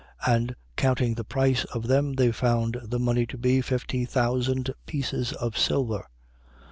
And, 0.25 0.55
counting 0.77 1.13
the 1.13 1.23
price 1.23 1.63
of 1.65 1.85
them, 1.85 2.13
they 2.13 2.31
found 2.31 2.79
the 2.81 2.97
money 2.97 3.27
to 3.27 3.37
be 3.37 3.61
fifty 3.61 4.03
thousand 4.03 4.71
pieces 4.87 5.31
of 5.33 5.55
silver. 5.55 6.07